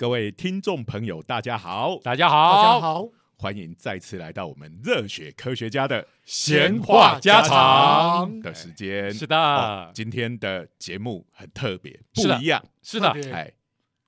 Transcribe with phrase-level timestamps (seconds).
[0.00, 9.12] 各位听众朋友，大家好，大家好大好，家好，欢迎再次来到我们热血科学家的闲话家常的时间。
[9.12, 12.64] 是哦的，今天的节目很特别，不一样。
[12.82, 13.10] 是的。
[13.30, 13.52] 哎，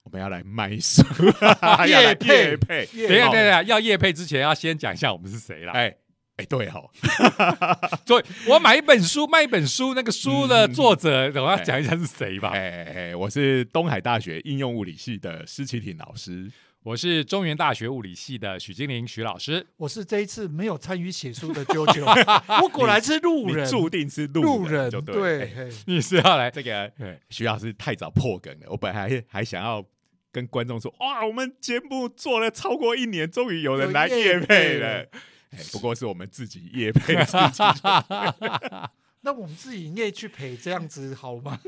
[0.05, 1.03] 我们要来卖书，
[1.61, 2.87] 要业来配业配。
[2.87, 5.75] 等一下，等一下，要叶配之前要先讲一下我们是谁啦。
[5.75, 5.95] 哎
[6.37, 6.89] 哎，对哦，
[8.07, 12.51] 所以我买一本书，卖一本书，那个书的嗯作者，我要讲一下是谁吧。
[12.55, 16.51] 哎哎哎，我是东海大学应用物理系的施启挺老师。
[16.85, 19.65] 我是中原大学物理系的许金玲许老师。
[19.77, 22.05] 我是这一次没有参与写书的啾啾，
[22.61, 25.53] 我果然是路人，注定是路路人就对。
[25.87, 29.84] 你是要来这个对徐老师太早破梗了，我本来还还想要
[30.33, 35.09] 跟观众说，哇，我们节目做了超过一年，终于有人来夜配配了了。
[35.53, 37.62] 哎，不过是我们自己业配自己，
[39.22, 41.61] 那我们自己业去赔这样子好吗？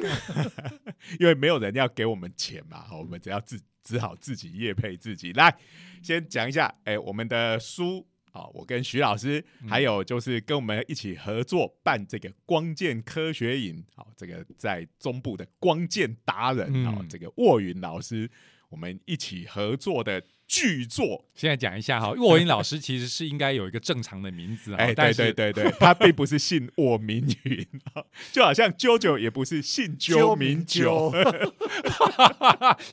[1.21, 5.33] 因为没有人要给我们钱嘛，好我们只要自只好自己业配自己。
[5.35, 5.57] 来，
[6.03, 8.07] 先讲一下，哎，我们的书。
[8.35, 18.29] 啊，我跟徐老师，还有就是跟我们一起合作办这个光剑科学营，好，这个在中部的光剑达人啊、嗯这个卧云老师，
[18.71, 27.67] 我们一起合作的巨作，现在讲一下哈，沃云老师其实是应该有一个正常的名字哈， 哎，对但是对对对， 他并不是姓沃明云，
[28.33, 31.13] 就好像啾啾也不是姓啾明九，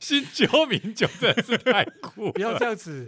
[0.00, 3.04] 新九名九真的是太酷不要这样子。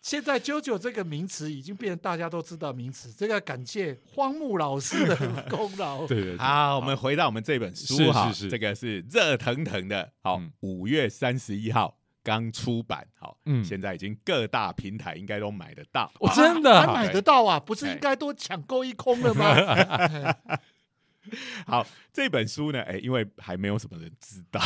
[0.00, 5.16] 现在“啾啾”这个名词已经变成大家都知道名词，这个感谢荒木老师的
[5.50, 6.06] 功劳。
[6.06, 8.48] 对对对，好，我们回到我们这本书哈，是是。
[8.48, 11.97] 这个是热腾腾的，好嗯，五月三十一号
[12.28, 16.12] 刚出版，好，嗯现在已经各大平台应该都买得到。
[16.20, 17.58] 我真的啊还买得到啊？
[17.58, 20.36] 不是应该都抢购一空了吗？
[21.66, 24.60] 好，这本书呢，哎，因为还没有什么人知道，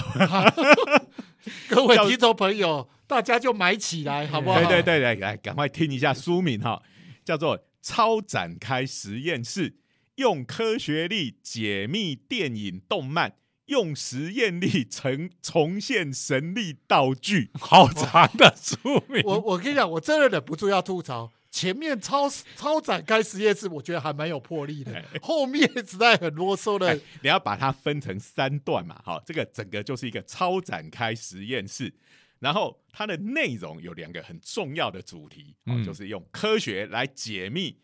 [1.68, 4.58] 各位听众朋友，大家就买起来好不好？
[4.58, 6.82] 对对对对，来赶快听一下书名哈，
[7.24, 9.70] 叫做《超展开实验室》，
[10.16, 13.34] 用科学力解密电影动漫，
[13.66, 17.50] 用实验力重重现神力道具。
[17.58, 21.30] 好长的书名，我我跟你讲，我真的忍不住要吐槽。
[21.50, 25.04] 前面超超展开实验室，我觉得还蛮有魄力的。
[25.20, 31.92] 后面实在很啰嗦的，你要把它分成三段嘛，好，这个整个就是一个超展开实验室。
[32.38, 37.78] 然后它的内容有两个很重要的主题，哦嗯就是用科学来解密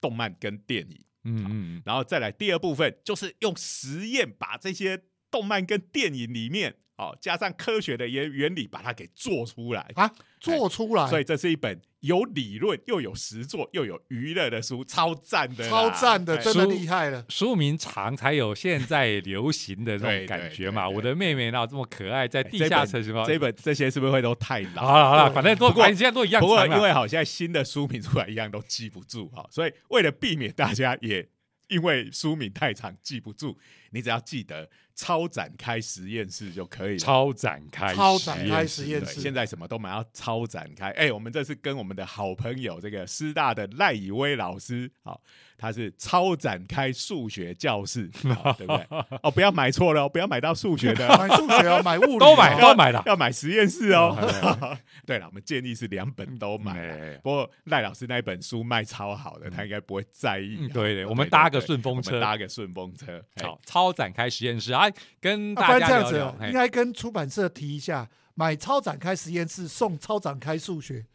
[0.00, 1.00] 动漫跟电影。
[1.22, 5.00] 嗯嗯然后再来第二部分，就是用实验把这些
[5.34, 9.90] 动漫跟电影里面，哦，加上科学的原原理，把它给做出来。
[9.96, 10.08] 啊，
[10.38, 17.24] 做出来，所以这是一本有理论又有实作又有娱乐的书，超赞的，超赞的，哎真的书厉害了。
[17.28, 20.84] 书名长才有现在流行的这对种感觉嘛。
[20.84, 23.26] 对对对我的妹妹哪有这么可爱，在地下城什么？
[23.26, 24.86] 这本这些是不是会都太老？
[24.86, 31.28] 好了好了，反正都不过现在都一样不过因为好，像新的书名出来一样都记不住哈，所以为了避免大家也
[31.68, 33.58] 因为书名太长记不住，
[33.90, 36.98] 你只要记得超展开实验室就可以了。
[36.98, 40.90] 超展开超展开实实验室现在什么都买要超展开。
[40.90, 45.20] 哎、我们这次跟我们的好朋友这个师大的赖以威老师，好、
[45.58, 48.10] 他是超展开数学教室，
[48.42, 48.86] 好对不对？
[49.22, 53.02] 哦，不要买错了哦，不要买到数学的哦，买数学哦，买物理哦都买都买了。
[53.06, 54.16] 要买实验室哦。
[54.42, 60.58] 哦 对了，我们建议是两本都买不过赖老师那本书卖超好的，他应该不会在意啊。
[60.60, 63.22] 嗯对对，哦我们搭个顺风车我们，搭个顺风车。
[63.34, 64.83] 哎好，超展开实验室啊，
[65.20, 71.06] 跟大家然这样子应该跟出版社提一下，买超展开实验室送超展开数学。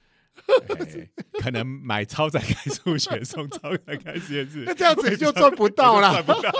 [0.69, 1.09] 哎
[1.41, 6.25] 可能买超展开数学送超展开实验室那， 这样子你就赚不到了赚。
[6.25, 6.51] 不到。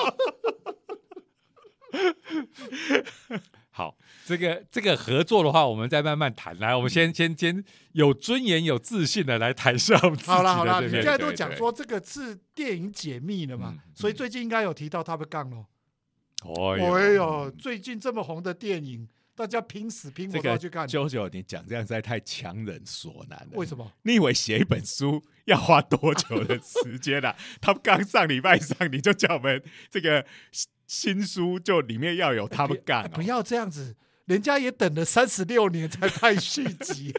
[3.72, 3.96] 好，
[4.26, 6.58] 这个这个合作的话，我们再慢慢谈。
[6.60, 7.64] 来，我们先先先
[7.94, 15.68] 有尊严、有自信的来谈一下我们自己好了好了，你现在都讲说这个是电影解密了嘛嗯，所以最近应该有提到 Top Gun 咯。
[16.44, 20.88] 哦哎呦，最近这么红的电影，大家拼死拼这个活去看。
[20.88, 23.50] 九九，你讲这样实在太强人所难了。
[23.54, 23.92] 为什么？
[24.04, 27.36] 你以为写一本书要花多久的时间啊？
[27.60, 33.96] 他们刚上礼拜上，你就叫我们这个新新书就里面要有他们干、哦哎不要这样子，
[34.26, 37.14] 人家也等了三十六年才拍续集，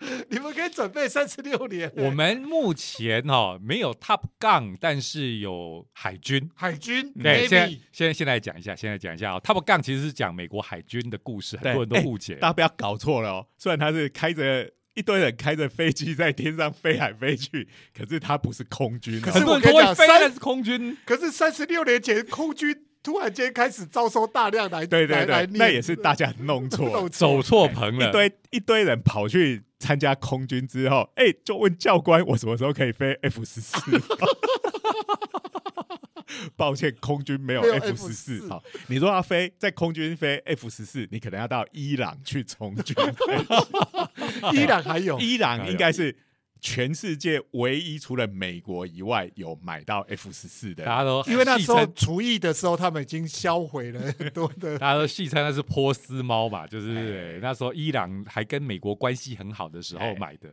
[0.30, 1.92] 你们可以准备三十六年。
[1.96, 6.50] 我们目前哈、没有 Top Gun，但是有海军。
[6.54, 12.34] 海军对，现在现在现在讲一下，现在讲一下哦、t o p Gun 其实是讲美国海军的故事，很多人都哎误解。
[12.36, 13.46] 大家不要搞错了哦。
[13.58, 19.22] 虽然他是开着一堆人开着飞机在天上飞来飞去，可是他不是空军、哦。
[19.22, 27.08] 可是我跟你讲三是空军可是三十六年前空军突然间开始招收大量来对对来来对，那也是大家弄错。
[27.08, 33.80] 走错棚了，一堆一堆人跑去参加空军之后，哎、就问教官我什么时候可以飞 F 十四？
[36.56, 38.48] 抱歉，空军没有 F 十 F14 四。
[38.48, 42.94] 好，你说要飞在空军飞 F 十四，你可能要到伊朗去从军。
[44.54, 46.16] 伊朗还有 伊朗应该是
[46.60, 50.84] 全世界唯一除了美国以外有买到 F 十四的。
[50.84, 54.76] 大家都因为那时候戏称除役的时候，他们已经销毁了很多的。
[54.78, 57.38] 大家都戏称那是波斯猫嘛，就是、哎。
[57.42, 60.14] 那时候伊朗还跟美国关系很好的时候哎。
[60.14, 60.52] 买的。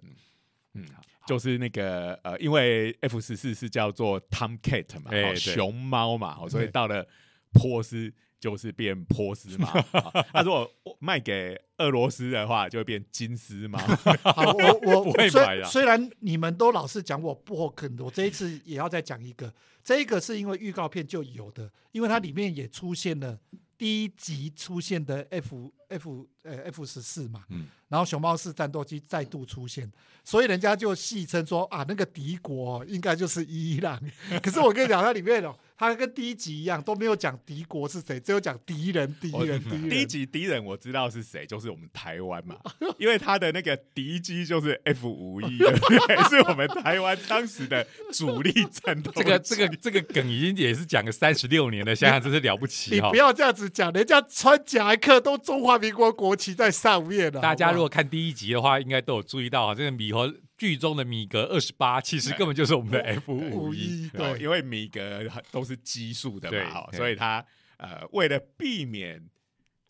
[0.74, 0.86] 嗯，
[1.26, 7.06] 就是那个呃，因为 F 十四是叫做 Tomcat 嘛，熊猫嘛，哦所以到了
[7.52, 9.68] 波斯就是变波斯猫。
[9.94, 10.70] 哦那如果
[11.00, 13.78] 卖给俄罗斯的话，就会变金丝猫。
[14.24, 19.54] 好，我 我不会虽买的虽然你们都老是讲我不肯，我这一次也要再讲一个。
[19.84, 23.40] 这一个是因为预告片就有的，因为它里面也出现了
[23.78, 29.90] 第一集出现的 F F 呃 F 十四嘛，嗯然后熊猫式战斗机再度出现，
[30.22, 33.98] 所以人家就戏称说啊，那个敌国、应该就是伊朗。
[34.44, 39.88] 可是我跟你讲，它里面哦，它跟第一集一样都没有讲敌国是谁，只有讲敌人，敌人，敌人。
[39.90, 42.58] 第一集敌人我知道是谁，就是我们台湾嘛，
[43.00, 46.18] 因为他的那个敌机就是 F 五一，对不对？
[46.30, 48.52] 是我们台湾当时的主力
[48.84, 49.22] 战斗机。
[49.22, 53.16] 这个这个这个梗已经也是讲了三十六年了，想想真是了不起哈你不。
[53.16, 57.42] 要这样子讲，人家穿夹克都中华民国国旗在上面了。
[57.42, 64.10] 大家如果看第一集的话，应该都有注意到啊，这个米和剧中的米格二十八，其实根本就是我们的 F 五五一。
[64.10, 67.46] 对，哦因为米格都是奇数的嘛，哈，所以它
[67.78, 69.24] 呃为了避免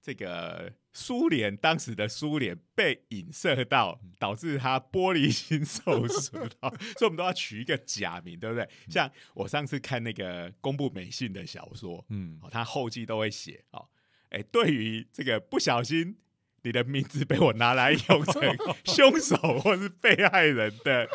[0.01, 8.68] 这个苏联当时的苏联被影射到，导致他玻璃心受损到， 所以我们都要取一个假名，对不对？
[8.90, 13.88] 像我上次看那个公布美信的小说，嗯，哦，他后记都会写哦，
[14.29, 16.18] 哎，对于这个不小心
[16.63, 18.41] 你的名字被我拿来用成
[18.83, 21.07] 凶手或是被害人的，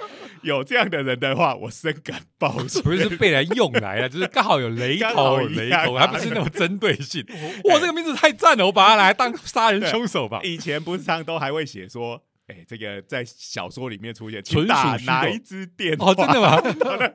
[0.43, 2.83] 有这样的人的话，我深感抱歉。
[2.83, 7.23] 不是是被人用来了，就是刚好有雷刚同，雷同，还不是那种针对性。
[7.65, 10.41] 哇，这个名字太赞了，我把它拿来当杀人凶手吧。
[10.43, 16.13] 以前不是常都还会写说，哎、这个在小说里面出现，纯属请打哪一支电话？
[16.13, 16.59] 哦，真的吗？
[16.81, 17.13] 那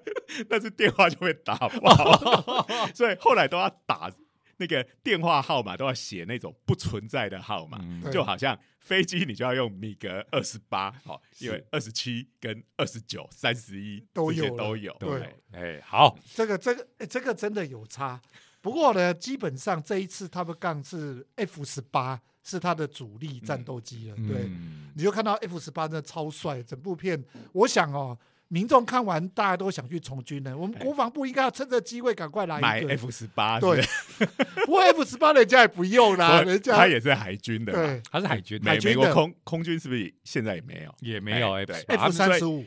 [0.50, 4.12] 那支电话就会打爆，所以后来都要打
[4.58, 18.22] 那个电话号码，都要写那种不存在的号码，嗯就好像飞机你就要用米格二十八，好，因为二十七跟二十九、三十一这些都有了都有，对哎哎，好，这个这个、诶这个真的有差。
[18.62, 24.46] 不过呢，基本上这一次他们杠是 F 十八是他的主力战斗机了，对。
[24.48, 28.18] 嗯你就看到 F 十八真的超帅，整部片，我想哦，
[28.50, 30.58] 民众看完大家都想去从军了。
[30.58, 32.82] 我们国防部应该要趁这机会赶快来买。
[32.88, 33.82] F 十八，对，
[34.66, 40.96] 不过 F 十八人家也不用啦，人家他也是海军的他是海军的，美美国空空军是不是现在也没有？
[41.02, 41.96] 也没有哎 F 对。
[41.98, 42.66] 八 F 三十五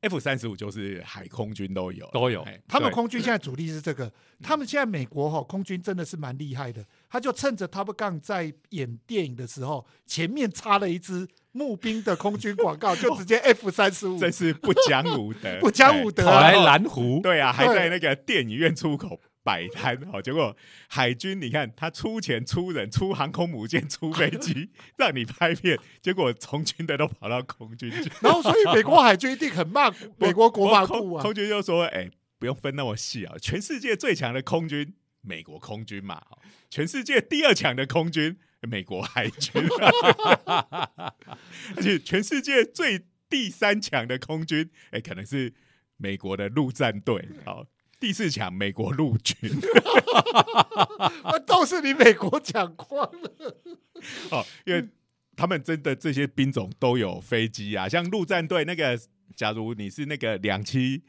[0.00, 2.42] ，F 三十五就是海空军都有，都有。
[2.42, 4.10] 哎他们空军现在主力是这个，
[4.42, 16.24] 他们现在美国哈、空军真的是蛮厉害的，他就趁着 Top Gun 在演电影的时候，前面插了一支募兵的空军广告， 就直接 F 三十五，真是不讲武德， 不讲武德。
[16.24, 20.22] 跑啊来蓝湖，对啊，还在那个电影院出口摆摊哦。
[20.22, 20.56] 结果
[20.88, 28.10] 海军你看他出钱出人出航空母舰出飞机 让你拍片，结果从军的都跑到空军去。
[28.22, 31.22] 然后所以美国海军一定很骂美国国防部啊。
[31.22, 36.20] 空空，军就说：“哎、不用分那么细啊，全世界最强的空军，美国空军嘛；
[36.68, 39.52] 全世界第二强的空军，美国海军。
[41.76, 45.54] 而且全世界最第三强的空军，哎、可能是
[45.96, 47.28] 美国的陆战队。
[47.44, 47.66] 好，
[47.98, 49.36] 第四强美国陆军。
[51.22, 53.62] 啊都是你美国讲光了。
[54.30, 54.88] 哦，因为
[55.36, 58.98] 他们真的这些兵种都有飞机啊，像陆战队那个，
[59.36, 61.00] 假如你是那个两栖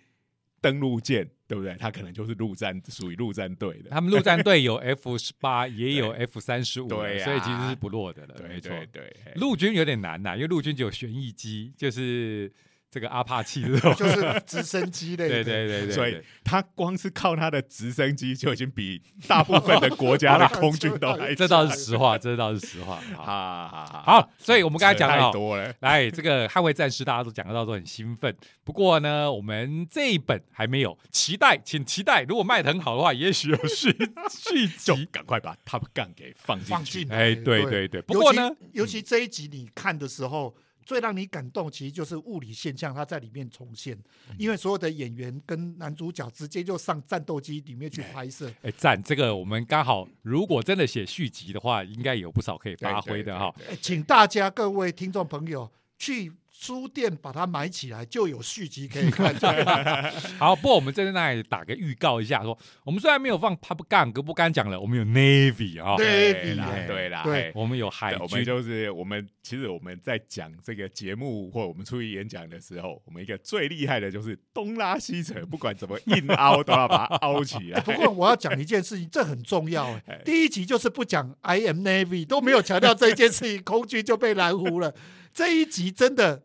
[0.63, 1.75] 登陆舰，对不对？
[1.77, 3.89] 它可能就是陆战属于陆战队的。
[3.89, 8.61] 他们陆战队有 F 十八，也有 F 三十五，对啊所以其实是不弱的了，对。
[8.61, 12.49] 对对，陆军有点难呐，因为陆军只有旋翼机，就是
[12.93, 13.95] 这个阿帕奇这种。
[13.95, 22.99] 就是直升机类的，对对对对，所以他光是靠他的直升机就已经比大部分的国家的空军都还 这倒是实话，这倒是实话。
[23.15, 25.73] 好，好好好，好，所以我们刚才讲扯了哦，太多了。
[25.79, 28.35] 来 这个捍卫战士，大家都讲得到，都很兴奋。
[28.63, 32.21] 不过呢，我们这一本还没有，期待，请期待。
[32.23, 33.89] 如果卖的很好的话，也许有续
[34.29, 35.07] 续就集。
[35.11, 37.11] 赶快把 Top Gun 给放进放去进。
[37.11, 38.01] 哎，对对对对。
[38.03, 40.53] 不过呢，尤其尤其这一集你看的时候，
[40.85, 43.97] 最让你感动，其实就是物理现象，它在里面重现。
[44.37, 48.51] 因为所有的演员跟男主角直接就上战斗机里面去拍摄。
[48.61, 49.01] 哎，赞！
[49.01, 53.53] 这个我们刚好，如果真的写续集的话，应该有不少可以发挥的哈。
[53.69, 56.31] 哎，请大家各位听众朋友去。
[56.55, 59.33] 书店把它买起来，就有续集可以看。
[60.37, 62.55] 好，不过我们在那里打个预告一下，说
[62.85, 66.55] 我们虽然没有放 Pub Gun，哥不敢讲了，我们有 Navy 啊，Navy
[66.87, 77.81] 对啦，对，我们有海军，我们就是我们其实我们在讲这个节目或我们出去演讲的时候，我们一个最厉害的就是东拉西扯，不管怎么硬凹都要把它凹起来。
[77.81, 80.21] 不过我要讲一件事情，这很重要哎。
[80.23, 84.03] 第一集就是不讲 I am Navy，都没有强调这一件事情，空军。
[84.03, 84.93] 就被拦糊了。
[85.33, 86.43] 这一集真的。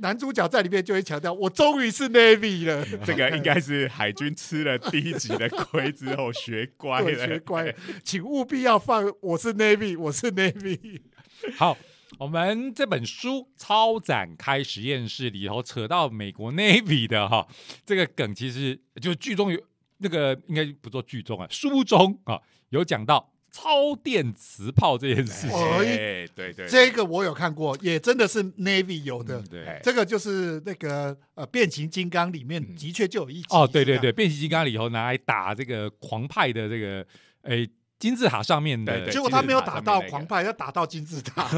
[0.00, 2.84] 男主角在里面就会强调：“我终于是 Navy 了。
[3.02, 7.26] ”这个应该是海军吃了第一集的亏之后学乖了。
[7.26, 11.00] 学乖，请务必要放“我是 Navy，我是 Navy”。
[11.56, 11.78] 好，
[12.18, 17.48] 我们这本书《超展开实验室》里头扯到美国 Navy 的哈，
[17.86, 19.58] 这个梗其实就剧中有
[19.96, 23.32] 那个应该不做剧中啊，书中啊有讲到。
[23.56, 29.40] 超电磁炮这件事情，哎，对对，这个我有看过，也真的是 Navy 有的。
[29.42, 33.46] 对，这个就是那个呃，变形金刚里面的确就有一集。
[33.48, 37.06] 哦，对对对，变形金刚里头拿来打这个狂派的这个，
[37.42, 37.66] 哎。
[37.98, 41.48] 金字塔上面的，结果他没有打到狂派，要打到金字塔。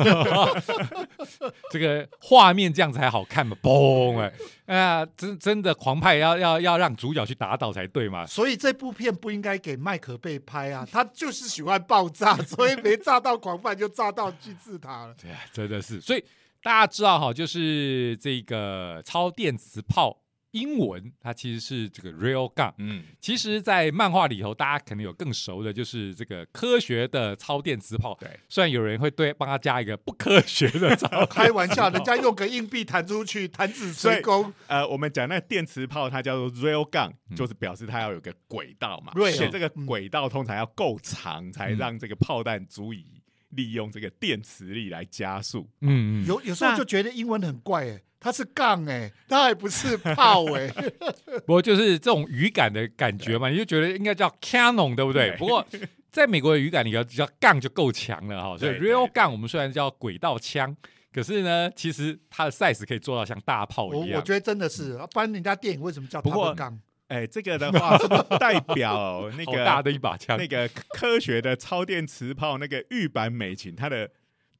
[1.70, 3.56] 这个画面这样才好看嘛？
[3.60, 4.20] 嘣！
[4.20, 4.32] 哎，
[4.78, 8.24] 啊，真真的狂派要要要让主角去打倒才对嘛？
[8.26, 15.14] 所以这部片不应该给麦克贝拍啊，他就是喜欢爆炸，所以没炸到狂派就炸到金字塔了。
[15.20, 16.00] 对啊，真的是。
[16.00, 16.24] 所以
[16.62, 20.16] 大家知道哈，就是这个超电磁炮。
[20.58, 28.16] 英文它其实是这个 real gun，嗯，其实，在漫画里头，大家可能有更熟的，就是这个科学的超电磁炮。
[28.20, 34.52] 对，虽然有人会对帮他加一个不科学的超， 开玩笑，人家用个硬币弹出去，弹指成功。
[34.66, 43.04] 呃，我们讲那电磁炮，它叫做 real gun，就是表示它要有个轨道嘛，而且这个轨道通常要够长，才让这个炮弹足以
[43.50, 45.68] 利用这个电磁力来加速。
[45.80, 48.00] 嗯嗯，有有时候就觉得英文很怪哎。
[48.20, 50.68] 它是杠哎，它还不是炮哎，
[51.46, 55.36] 不过就是这种语感的感觉嘛，你就觉得应该叫 cannon 对不对？
[55.36, 55.64] 不过
[56.10, 58.58] 在美国的语感里要，叫杠就够强了哈。
[58.58, 60.76] 所以 real gun 我们虽然叫轨道枪，
[61.12, 64.18] 可是呢，其实它的 size 可以做到像大炮一样。
[64.18, 66.76] 我觉得真的是，不然人家电影为什么叫不过杠？
[67.08, 67.98] 哎，这个的话
[68.38, 74.10] 代表 那个大的一把枪，那个科学的超电磁炮，那个玉版美琴，它的。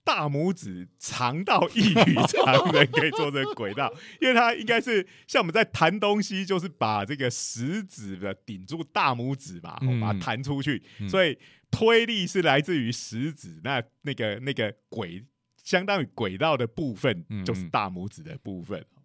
[0.04, 11.38] 大拇指长到异于常人，可以做这个轨道，因为它应该是像我们在弹东西，就是把这个食指的顶住大拇指嘛，把它弹出去，所以
[11.70, 15.22] 推力是来自于食指，那那个那个轨
[15.62, 18.80] 相当于轨道的部分，就是大拇指的部分。
[18.80, 18.97] 嗯，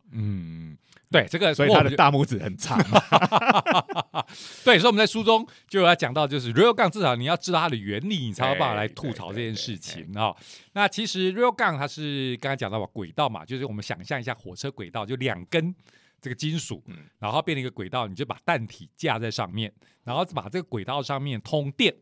[1.10, 2.76] 对，这个所以他的大拇指很长。
[4.66, 10.36] 对，所以我们在书中就有讲到，就是 real gun 至少你要知道它的原理，你才有办法来吐槽这件事情啊。
[10.72, 15.76] 那其实 real gun 它是刚才讲到吧，轨道嘛，就是我们想象一下火车轨道，就两根
[16.20, 16.84] 这个金属，
[17.20, 19.72] 然后变成一个轨道，你就把弹体架在上面，
[20.04, 21.94] 然后把这个轨道上面通电，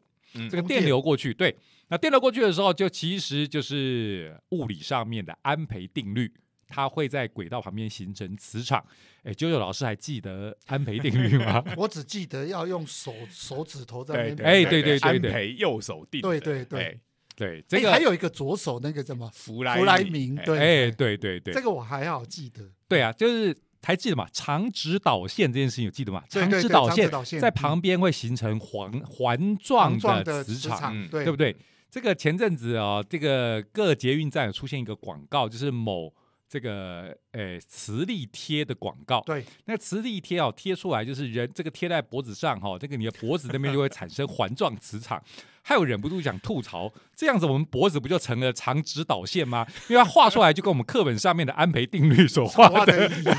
[0.50, 1.34] 这个电流过去。
[1.34, 1.54] 对，
[1.90, 6.32] 那电流过去的时候，就其实就是物理上面的安培定律。
[6.72, 8.84] 它会在轨道旁边形成磁场。
[9.24, 11.64] 哎，九九老师还记得安培定律吗？
[11.78, 14.50] 我只记得要用手手指头在那边。
[14.50, 16.22] 哎，对对对，安培右手定。
[16.22, 17.00] 对对对
[17.36, 20.36] 对，这个还有一个左手那个什么弗莱弗莱明。
[20.38, 22.68] 对，哎，对对对，这个我还好记得。
[22.88, 24.28] 对啊，就是还记得嘛？
[24.34, 26.24] 长直导线这件事情有记得吗？
[26.28, 31.56] 长直导线在旁边会形成环环状的磁场，对不对？
[31.92, 36.12] 这个前阵子啊，这个各捷运站有出现一个广告，就是某。
[36.52, 45.24] 这个诶，磁力贴的广告，对，那磁力贴哦，贴出来就是人这个贴在脖子上哈，这个你的脖子那边就会产生环状磁场。
[45.62, 49.66] 还有忍不住想吐槽，这样子我们脖子不就成了长直导线吗？
[49.88, 53.38] 因为它画出来就跟我们课本上面的安培定律所画的一样。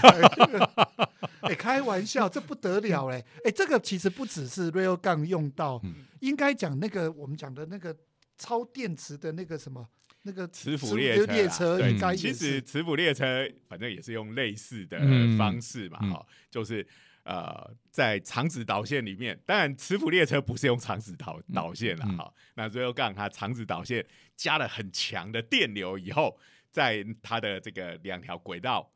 [1.40, 3.23] 哎，开玩笑，这不得了嘞！
[3.45, 5.83] 哎，这个其实不只是 rail gun 用到，
[6.21, 7.95] 应该讲那个我们讲的那个
[8.38, 9.87] 超电池的那个什么。
[10.25, 11.17] 那个磁浮列
[11.49, 14.99] 车，对，其实磁浮列车反正也是用类似的
[15.37, 16.87] 方式嘛，哈，就是
[17.25, 24.05] 呃，在长子导线里面，当然磁浮列车不是用长子导导线了，哈，那最后杠它长子导线
[24.37, 26.38] 加了很强的电流以后，
[26.71, 28.93] 在它的这个两条轨道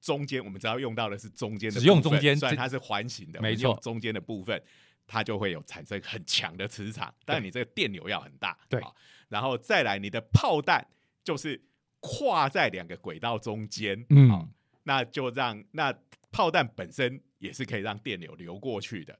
[0.00, 4.62] 中间，我们知道用到的是中间的，只用中间，虽然它是环形的，没错，中间的部分
[5.08, 8.80] 它就会有产生很强的磁场，但你这个电流要很大，对。
[9.28, 10.86] 然后再来，你的炮弹
[11.22, 11.60] 就是
[12.00, 14.48] 跨在两个轨道中间，嗯好，
[14.84, 15.92] 那就让那
[16.30, 19.18] 炮弹本身也是可以让电流流过去的，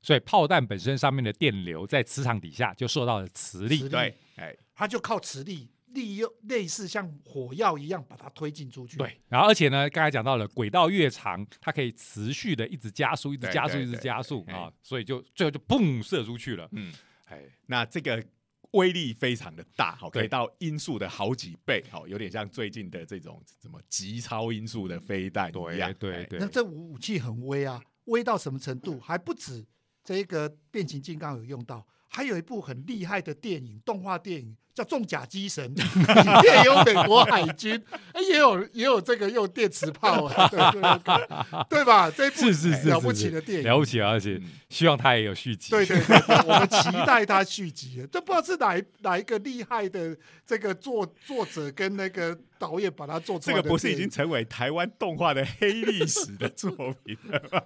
[0.00, 8.96] 所以炮弹本身上面的电流在磁场底下就受到了磁力磁，力对，哎，它就靠磁力利用类似像火药一样把它推进出去。
[8.96, 16.68] 对，然后而且呢，刚才讲到了轨道越长，它可以持续的一直加速，一直加速，一直加速哎啊，所以就最后就嘣射出去了。
[16.72, 16.94] 嗯，
[17.26, 18.24] 哎，那这个
[18.72, 29.00] 威力非常的大，好，可以到音速的好几倍，好，有点像最近的这种什么极超音速的飞弹一样，对对那这武武器很威啊，威到什么程度？
[29.00, 29.64] 还不止
[30.04, 37.82] 这个变形金刚有用到，还有一部很厉害的电影，动画电影叫《重甲机神》，里面有美国海军，
[38.12, 42.08] 哎，也有也有这个用电磁炮啊， 对对对，对吧？
[42.08, 45.70] 这一部是是是了不起的电影，了不起了，而且嗯希望它也有续集。
[45.70, 46.16] 对对对，
[46.46, 48.06] 我们期待它续集。
[48.12, 50.16] 这不知道是哪一哪一个厉害的
[50.46, 56.70] 这个作作者跟那个导演把它做出这来这个不是已经成为台湾动画的黑历史的作
[57.02, 57.62] 品了吗？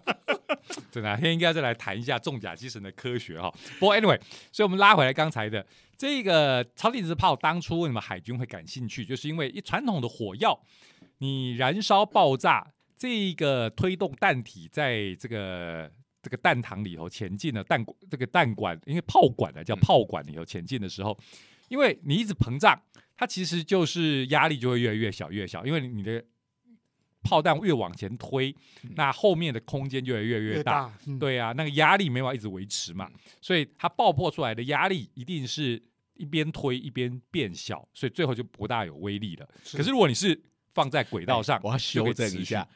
[0.90, 3.52] 这哪天应该再来谈一下重甲机神的科学哈。
[3.78, 4.19] 不过 anyway，
[4.50, 5.64] 所以我们拉回来刚才的
[6.02, 10.61] 这个超电磁炮，当初为什么海军会感兴趣，就是因为一传统的火药，
[11.18, 15.88] 你燃烧爆炸，这个推动弹体在这个。
[16.25, 21.18] 这个弹膛里头前进的弹，这个弹管，因为炮管呢叫炮管里头前进的时候，
[21.68, 22.80] 因为你一直膨胀，
[23.16, 26.25] 它其实就是压力就会越来越小越小，因为你的
[27.25, 28.54] 炮弹越往前推，
[28.94, 30.97] 那后面的空间就会越来越越大。
[31.18, 35.82] 对啊，那个压力没办法一直维持嘛，所以它爆破出来的压力一定是
[36.14, 39.49] 一边推一边变小，所以最后就不大有威力了。
[39.64, 40.40] 是可是如果你是
[40.73, 42.66] 放在轨道上，哎我要修正一下，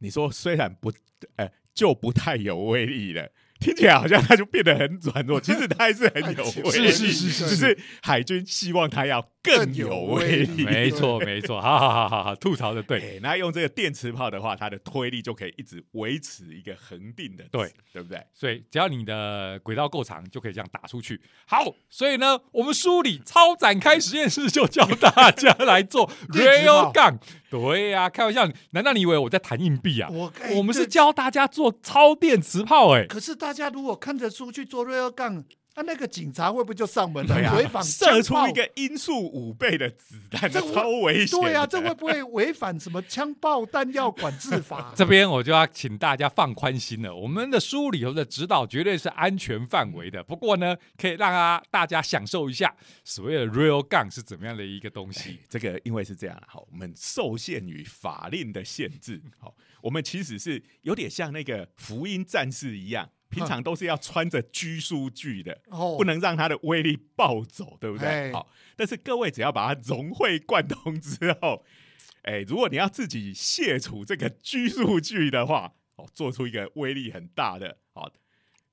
[0.00, 0.92] 你说虽然不，
[1.36, 3.30] 呃，就不太有威力了。
[3.58, 10.64] 听起来好像它就变得很软弱，其实它还是很有威力，是是是是只是海军希望它要更更有有威力。
[10.64, 13.00] 没错没错，好好好好好，吐槽的对。
[13.16, 18.20] 哎，那用这个电磁炮的话，它的推力就可以一直维持一个恒定的，对对不对？
[18.34, 21.20] 所以只要你的轨道够长，就可以这样打出去。
[21.46, 27.18] 好，所以呢，我们书里超展开实验室就教大家来做 电磁炮 rail gun。
[27.48, 30.10] 对呀、开玩笑，难道你以为我在弹硬币啊？
[30.10, 35.44] 我哎我们是教大家做超电磁炮、哎，可是大家如果看着书去做 rail gun，
[35.76, 37.54] 那那个警察会不会就上门了？
[37.56, 41.46] 违反射出一个音速五倍的子弹，这超危险的。
[41.46, 44.92] 对啊，这会不会违反什么枪爆弹药管制法？
[44.96, 50.22] 这边我就要请大家放宽心了，我们的书里头的指导绝对是安全范围的。
[50.24, 55.40] 不过呢，可以让啊大家享受一下所谓的 real gun 是怎么样的一个东西。
[55.48, 68.08] 这个因为是这样，好，我们受限于法令的限制，好，我们其实是有点像那个福音战士一样，平常都是要穿着拘束具的，哦不能让它的威力暴走，对不对？
[68.08, 71.64] 哎好，但是各位只要把它融会贯通之后，
[72.22, 78.10] 哎，如果你要自己卸除这个拘束具的话，哦，做出一个威力很大的，哦，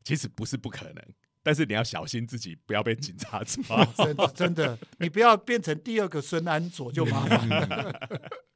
[0.03, 1.03] 其实不是不可能，
[1.41, 3.85] 但是你要小心自己不要被警察抓。
[3.95, 8.09] 真的真的，你不要变成第二个孙安佐就麻烦了。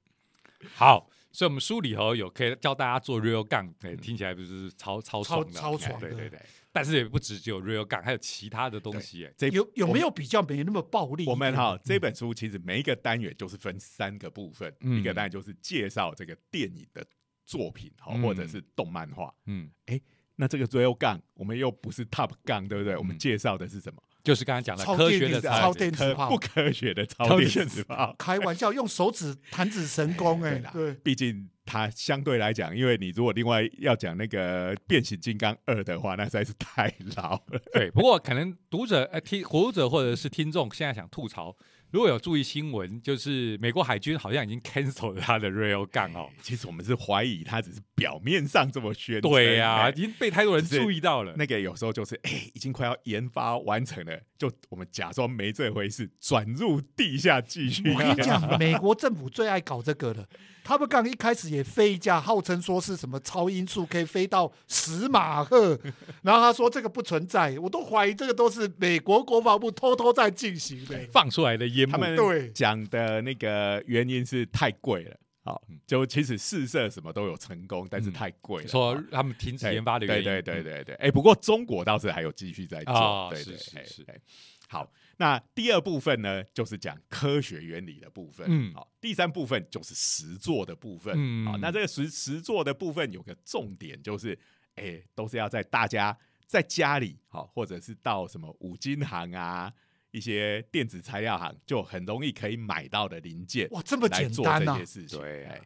[0.74, 6.42] 好，所以我们书里头有可以教大家做 real gun，哎，听起来不是超超爽的，超超爽的对对对。
[6.72, 11.26] 但是也不只只有 real gun，还有其他的东西，哎，这有有没有比较没那么暴力？
[11.26, 17.06] 我们哈这本书其实每一个单元就是分三个部分，嗯一个单元就是介绍这个电影的
[17.46, 19.34] 作品，好、嗯或者是动漫画。
[19.46, 20.00] 嗯，哎
[20.36, 22.96] 那这个 Rail Gun 我们又不是 Top Gun，对不对？
[22.96, 24.04] 我们嗯介绍的是什么？
[24.28, 28.14] 就是刚才讲的超科学的电子超电磁炮不科学的超超电电子炮。
[28.20, 37.62] 开玩笑，用手指弹指神功哎、 对，毕竟它相对来讲，因为你如果另外要讲那个变形金刚二的话，那实在是太老了。
[37.72, 41.56] 对，不过可能读者呃听读者或者是听众现在想吐槽，
[41.92, 46.30] 如果有注意新闻，就是美国海军好像已经 cancel 了他的 rail gun 哦。
[46.42, 49.32] 其实我们是怀疑它只是表面上这么宣称。
[49.32, 51.34] 对呀、哎已经被太多人注意到了。
[51.38, 57.90] 那个有时候就是，哎、已经快要研发完成了，就我们假装没这回事，转入地下继续。
[57.94, 60.28] 我跟你讲，美国政府最爱搞这个了。
[60.68, 65.80] 他们刚一开始也飞一架，号称说是什么超音速可以飞到十马赫，
[66.24, 71.00] 然后他说这个不存在，我都怀疑这个都是美国国防部偷偷在进行的。
[71.10, 75.16] 放出来的烟幕他，们对讲的那个原因是太贵了。
[75.46, 78.68] 好，就其实试射什么都有成功，但是嗯太贵了。
[78.68, 80.24] 说他们停止对研发的原因。
[80.26, 82.94] 对对对嗯对对，哎、不过中国倒是还有继续在做。
[82.94, 84.22] 啊对对是是是
[84.68, 84.86] 好，
[85.18, 88.46] 那第二部分呢，就是讲科学原理的部分。
[88.50, 91.14] 嗯好，第三部分就是实作的部分。
[91.18, 94.38] 嗯好，那这个实实作的部分有个重点，就是
[94.76, 99.74] 哎、都是要在大家在家里，好，或者是到什么五金行啊。
[100.12, 104.76] 一一些电子材料行就很容易可以买到的零件哇，这么简单呐。
[105.12, 105.62] 对哎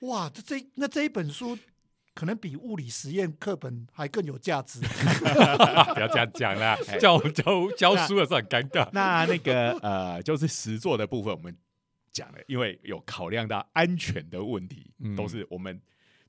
[0.00, 1.56] 哇，这这那这一本书
[2.14, 4.80] 可能比物理实验课本还更有价值。
[5.94, 8.88] 不要这样讲啦，哎叫我们教教书的时候很尴尬。
[8.92, 11.56] 那那个 呃，就是实作的部分，我们
[12.12, 15.82] 讲了，因为有考量到安全的问题，嗯都是我们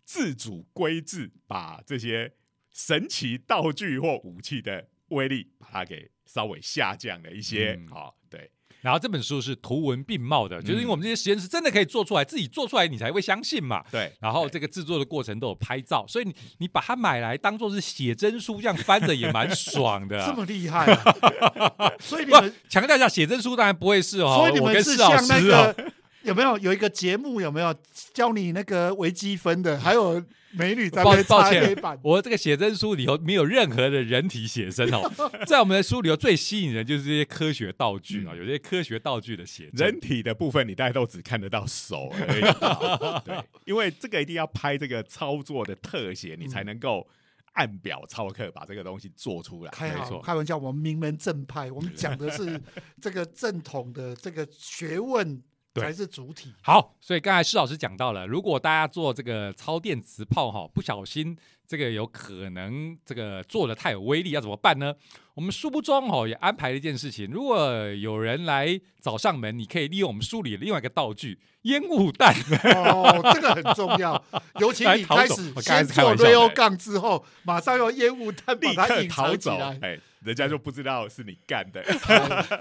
[0.03, 2.33] 自主规制，把这些
[2.73, 7.77] 神奇道具或武器的威力，把它给稍微下降了一些。
[7.79, 8.49] 嗯好、对，
[8.81, 13.83] 然后这本书是图文并茂的，就是因为我们这些实验室真的可以做出来，自己做出来你才会相信嘛。
[13.91, 20.33] 对，然后这个制作的过程都有拍照，所以你你把它买来当做是写真书，这样翻着也蛮爽的、这啊。
[20.37, 25.93] 么厉害、啊， 所以你不们，强调一下，写真书当然不会是哦，所以你我们是跟施老像那师哦，个
[26.25, 27.73] 有没有有一个节目有没有
[28.13, 35.11] 教你那个微积分的，还有美女在那擦抱歉黑板，我这个写真书里头没有任何的人体写真哦，
[35.45, 39.87] 在我们的书里头最吸引人就是这些科学道具啊，有些科学道具的写真。
[39.87, 42.41] 人体的部分你大概都只看得到手而已。
[43.25, 47.05] 对，因为这个一定要拍这个操作的特写，你才能够
[47.53, 49.71] 按表操课把这个东西做出来。
[49.71, 52.59] 开好没错开玩笑，我们名门正派，我们讲的是
[53.01, 55.43] 这个正统的这个学问对
[55.81, 56.53] 才是主体。
[56.61, 64.93] 好，所以刚才施老师讲到了，如果大家做这个超电磁炮哈，不小心这个有可能这个做的太有威力，要怎么办呢？
[65.33, 72.33] 我们书中哦也安排了一件事情，如果有人来找上门，你可以利用我们书里的另外一个道具烟雾弹，
[72.75, 74.23] 哦，这个很重要，
[74.61, 79.89] 尤其你开始先做是开玩笑的 rail 杠之后，马上用烟雾弹把立刻它隐逃走，藏起来。
[79.89, 81.83] 哎，人家就不知道是你干的。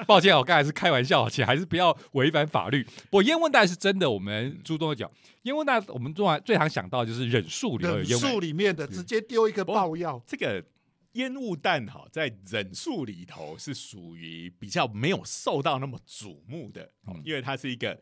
[0.06, 2.82] 抱歉，我刚才是开玩笑，且还是不要违反法律。
[2.82, 5.08] 不过烟雾弹是真的，我们书中有讲，
[5.44, 8.30] 烟雾弹我们最最常想到就是忍术里头有忍烟雾弹。
[8.32, 10.64] 术里面的直接丢一个爆药，这个
[11.12, 16.90] 烟雾弹哈，在忍术里头是属于比较没有受到那么瞩目的，
[17.22, 18.00] 因为它是一个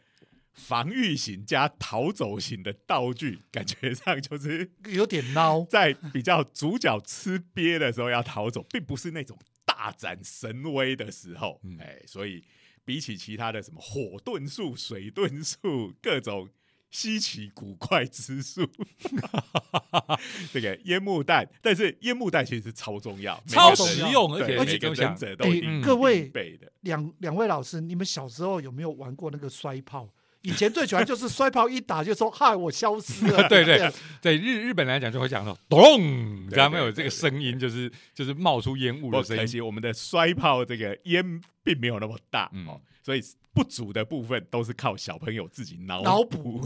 [0.52, 5.66] 防御型加逃走型的道具，感觉上就是有点孬。
[5.68, 11.76] 在比较主角吃瘪的时候要逃走，并不是那种大展神威的时候，嗯。
[11.80, 12.44] 哎，所以
[12.84, 16.48] 比起其他的什么火遁术、水遁术各种。
[16.92, 18.68] 稀奇古怪之术，
[20.52, 25.46] 这个烟幕弹，但是烟幕弹其实是超重要，超人实用，而且对每个你就想忍者都
[25.82, 26.30] 各位。
[26.82, 30.08] 两两位老师，你们小时候有没有玩过那个摔炮？
[30.42, 33.46] 以前最喜欢就是摔炮一打就说嗨，我消失了。
[33.48, 39.64] 对对对日日本来讲就会讲说咚，对然后有这个声音，就是就是冒出烟雾不的声音。
[39.64, 46.60] 我们的摔炮这个烟并没有那么大、嗯哦，所以不足的部分都是靠小朋友自己脑脑补。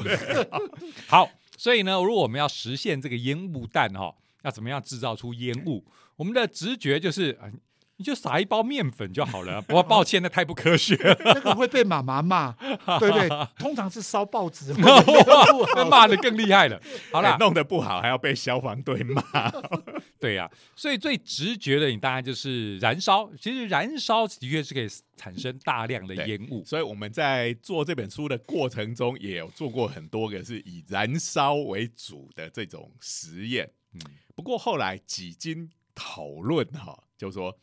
[1.06, 5.84] 好，所以呢，如果我们要实现这个烟雾弹哈、要怎么样制造出烟雾？
[6.16, 7.50] 我们的直觉就是啊。
[7.98, 9.60] 你就撒一包面粉就好了。
[9.62, 12.52] 不过抱歉，那太不科学了，那个会被妈妈骂，
[12.98, 13.28] 对不对？
[13.58, 14.72] 通常是烧报纸，
[15.88, 16.80] 骂的更厉害了。
[17.10, 19.22] 好啦哎，弄得不好还要被消防队骂。
[20.20, 23.30] 对呀、所以最直觉的，你当然就是燃烧。
[23.40, 26.64] 其实燃烧的确是可以产生大量的对烟雾。
[26.64, 33.70] 所以我们在做这本书的过程中，也有做过很多个是以燃烧为主的这种实验。
[33.92, 34.00] 嗯
[34.34, 37.56] 不过后来几经讨论哈，就说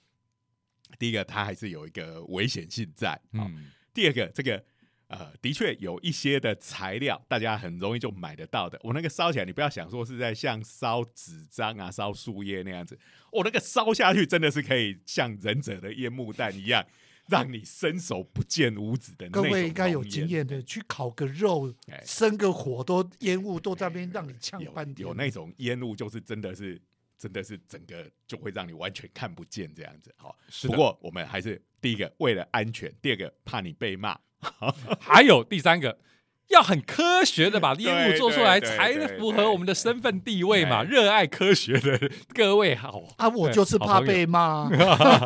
[0.97, 4.63] 第一个它还是有一个危险性在，嗯，嗯，第二个这个。
[5.10, 8.79] 呃，的确有一些的材料，大家很容易就买得到的。
[8.82, 12.97] 我那个烧起来，你不要想说是在像烧纸张啊、烧树叶那样子，
[13.32, 16.84] 我、那个烧下去真的是可以像忍者的烟幕弹一样，
[17.27, 19.49] 让你伸手不见五指的那种各。
[19.51, 25.06] 位应该有经验的，去烤个肉哎，生个火都烟雾都在那边让你呛有半天。
[25.08, 26.82] 有那种烟雾，就是真的是
[27.23, 30.13] 真的是整个就会让你完全看不见这样子。
[30.17, 34.19] 好，不过我们还是第一个为了安全，第二个怕你被骂。
[34.99, 35.97] 还有第三个，
[36.49, 40.83] 要很科学的把 烟雾做出来，才符合我们的身份地位嘛。
[40.83, 44.69] 热爱科学的各位好，啊，我就是怕被骂。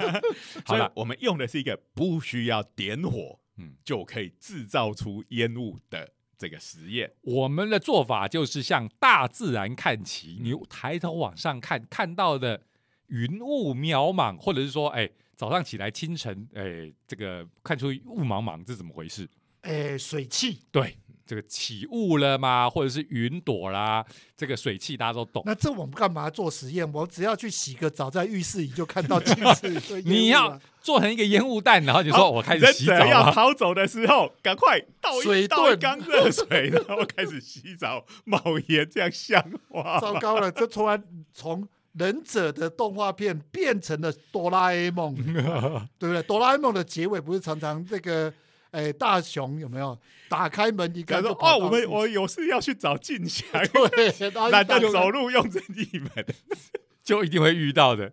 [0.65, 7.11] 好了，我们用的是一个不需要点火，嗯就可以制造出烟雾的这个实验。
[7.21, 12.61] 我们的做法就是向大自然看齐，你抬头往上看，看到的
[13.07, 19.27] 云雾渺茫，或者是说，哎，早上起来清晨，哎，这个看出雾茫茫，这怎么回事？
[19.61, 20.97] 哎，水汽，对，
[21.27, 22.69] 这个起雾了吗？
[22.69, 24.03] 或者是云朵啦，
[24.37, 25.43] 这个水汽大家都懂。
[25.45, 26.91] 那这我们干嘛做实验？
[26.93, 30.01] 我只要去洗个澡，在浴室里就看到镜子。
[30.05, 39.99] 你要做成一个烟雾弹，然后你说我开始洗澡者要啊，逃走的时候，赶快倒水一倒一遁缸热水，然后开始洗澡，冒烟，这样像话？
[39.99, 45.15] 糟糕了，这突然从忍者的动画片变成了哆啦 A 梦，
[45.97, 46.21] 对不对？
[46.23, 48.31] 哆啦 A 梦的结尾不是常常这个，
[48.71, 49.97] 哎，大雄有没有
[50.29, 53.45] 打开门一看就他说：“哦，我们我有事要去找静香，
[53.95, 56.25] 对，然后那大雄就走路用任意门。
[57.03, 58.11] 就一定会遇到的。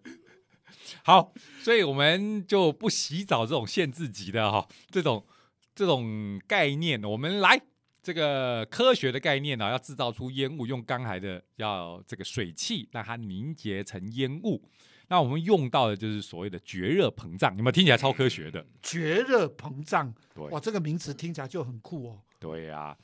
[1.02, 5.26] 好，所以我们就不洗澡这种限制级的哈，这种
[5.74, 7.60] 这种概念，我们来
[8.00, 14.70] 这个科学的概念呢、要制造出烟雾，用刚才的要这个水汽让它凝结成烟雾。
[15.14, 18.66] 那我们用到的就是所谓的绝热膨胀，有没有听起来超科学的？
[18.82, 22.18] 绝热膨胀，对哇，这个名词听起来就很酷哦。
[22.40, 22.98] 对呀、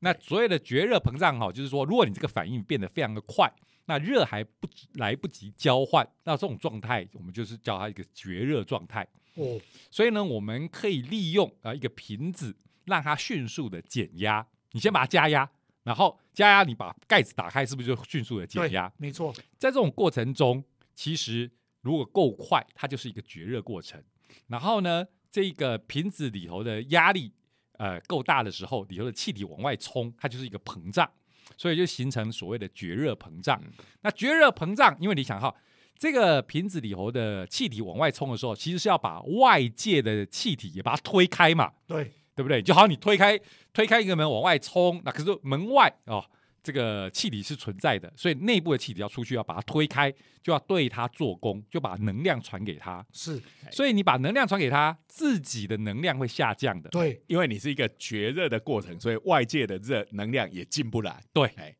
[0.00, 3.50] 那所谓的绝热膨胀哈，就是说，如果你这个反应变得非常的快，
[3.86, 9.08] 那热还不来不及交换，那这种状态我们就是叫它一个绝热状态。
[9.36, 9.58] 哦，
[9.90, 14.46] 所以呢，我们可以利用啊一个瓶子，让它迅速的减压。
[14.72, 15.48] 你先把它加压，
[15.84, 20.62] 然后加压，你把盖子打开，是不是就迅速的减对压？，没错，在这种过程中，
[20.96, 21.48] 其实
[21.82, 24.02] 如果够快，它就是一个绝热过程。
[24.48, 27.32] 然后呢，这个瓶子里头的压力
[27.78, 31.08] 呃够大的时候，里头的气体往外冲，它就是一个膨胀，
[31.56, 33.62] 所以就形成所谓的绝热膨胀。
[34.00, 35.54] 那绝热膨胀，因为你想哈，
[35.98, 42.60] 这个瓶子里头的气体往外冲的时候，其实是要把外界的气体也把它推开嘛，对，对不对？
[42.60, 43.38] 就好像你推开
[43.72, 46.24] 推开一个门往外冲，那可是门外哦，
[46.66, 53.06] 这个气体是存在的，所以内部的气体要出去，要把它推开，就要对它做功，就把能量传给它。
[53.12, 56.90] 是，所以你把能量传给它，自己的能量会下降的。
[56.90, 61.22] 对，因为你是一个绝热的过程，所以外界的热能量也进不来。
[61.32, 61.72] 对哎，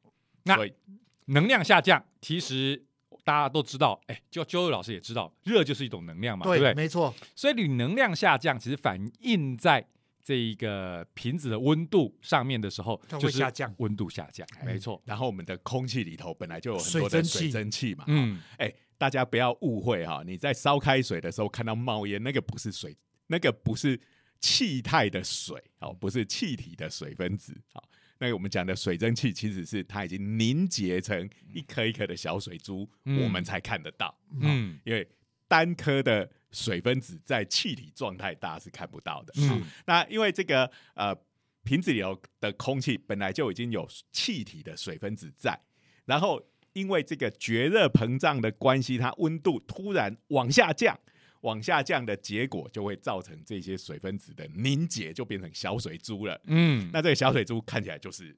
[0.45, 0.57] 那
[1.25, 2.81] 能量下降，其实
[3.25, 6.73] 大家都知道，哎，就周老师也知道，热就是一种能量嘛，对不对？
[6.75, 9.85] 没错，所以你能量下降，其实反映在
[10.27, 15.01] 这一个瓶子的温度上面的时候它，会就是下降温度下降，没错。
[15.05, 18.03] 然后我们的空气里头本来就有很多的水蒸气嘛。
[18.09, 22.97] 嗯，哎，大家不要误会哈，你在烧开水的时候看到冒烟，那个不是水，
[23.29, 24.01] 那个不是
[24.41, 27.89] 气态的水，哦，不是气体的水分子，好。
[28.19, 34.13] 那个我们讲的水蒸气，其实是它已经凝结成一颗一颗的小水珠，嗯我们才看得到。
[34.41, 35.07] 嗯，因为
[35.49, 39.33] 单颗的水分子在气体状态大家是看不到的。
[39.37, 41.15] 嗯那因为这个呃
[41.65, 45.59] 瓶子里头的空气本来就已经有气体的水分子在，
[46.05, 50.99] 然后因为这个绝热膨胀的关系，它温度突然往下降。
[51.43, 56.41] 往下降的结果就会造成这些水分子的凝结，就变成小水珠了。
[56.47, 58.37] 嗯，那这个小水珠看起来就是，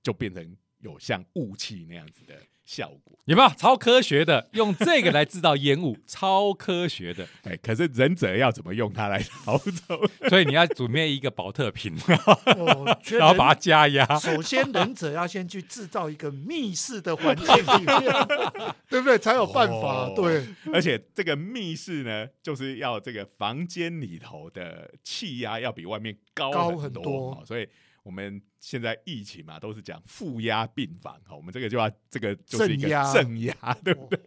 [0.00, 3.18] 就变成有像雾气那样子的效果。
[3.24, 4.50] 有没有超科学的？
[4.52, 7.26] 用这个来制造烟雾，超科学的。
[7.44, 9.98] 哎，可是忍者要怎么用它来逃走？
[10.28, 14.04] 所以你要准备一个保特瓶，然后把它加压。
[14.18, 18.12] 首先，忍者要先去制造一个密室的环境里面，
[18.90, 19.16] 对不对？
[19.16, 20.08] 才有办法。
[20.08, 27.66] 哦对，而且这个密室呢，就是要这个房间里头的气压要比外面高高很多，很多哦所以
[28.04, 34.20] 我们现在疫情嘛，都是讲负压病房，好，我们这个就要这个就是一个镇压对不对？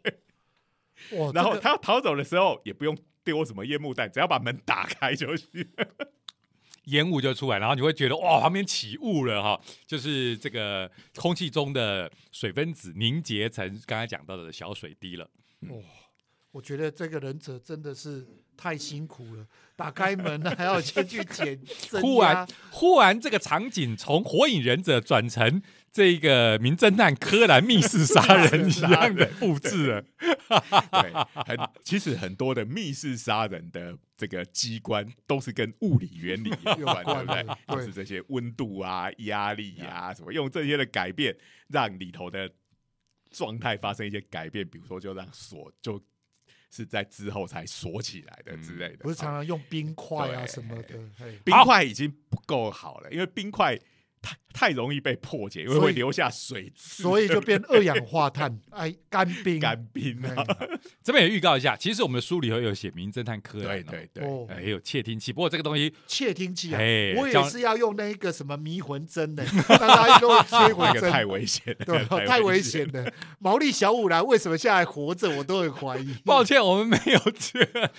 [1.18, 5.66] 哇，然后他要逃走的时候，也不用丢什么烟幕弹，只要把门打开就行。
[6.86, 15.30] 烟雾就出来，然后你会觉得哇，旁边起雾了哈，就是这个空气中的水分子凝结成刚才讲到的小水滴了。
[15.70, 15.78] 哇
[16.52, 18.26] 我觉得这个忍者真的是
[18.58, 30.02] 太辛苦了，打开门还要先去捡增忽然，忽然这个场景从火影忍者转成这个名侦探柯南密室杀人一样的复制了。
[31.02, 31.14] 对，
[31.46, 37.54] 很其实很多的密室杀人的这个机关都是跟物理原理有关，对不？
[37.54, 41.36] 对就是这些温度啊、压力啊什么，用这些的改变，
[41.68, 42.50] 让里头的
[43.32, 46.02] 状态发生一些改变，比如说就让锁就
[46.70, 48.98] 是在之后才锁起来的之类的。
[48.98, 51.00] 不是常常用冰块啊什么的，
[51.44, 53.78] 冰块已经不够好了，因为冰块
[54.22, 60.44] 太太容易被破解，因为会留下水渍，所以就变二氧化碳， 哎，干冰，干冰啊。
[60.60, 60.68] 哎
[61.04, 73.10] 这边也预告一下，其实我们的书里头有写名侦探柯南、对对对，哦呃，也有窃听器，不过这个东西窃听器啊哎，我也是要用那个什么迷魂针的，让他用摧毁针， 那个太危险了，对，太危险了。
[73.40, 76.14] 毛利小五郎为什么下来活着，我都很怀疑。
[76.26, 77.92] 抱歉，我们没有这个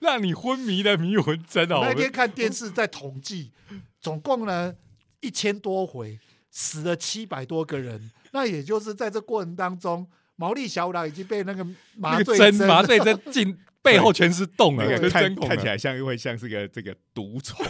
[0.00, 1.80] 让你昏迷的迷魂针哦。
[1.82, 3.52] 那天看电视在统计，
[4.00, 4.74] 总共呢
[5.20, 6.18] 一千多回，
[6.50, 8.10] 死了七百多个人。
[8.32, 10.06] 那也就是在这过程当中，
[10.36, 11.64] 毛利小五郎已经被那个
[11.96, 15.48] 麻那醉个针麻醉针进 背后全是洞了，跟那个看针孔。
[15.48, 17.64] 看起来像会像是个这个毒虫，